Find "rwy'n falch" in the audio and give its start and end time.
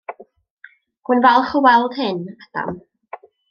1.09-1.53